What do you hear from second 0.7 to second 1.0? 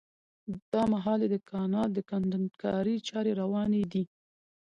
دا